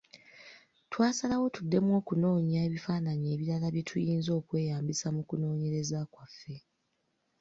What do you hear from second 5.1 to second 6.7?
mu kunoonyereza kwaffe.